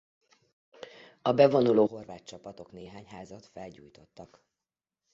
[1.21, 4.43] A bevonuló horvát csapatok néhány házat felgyújtottak.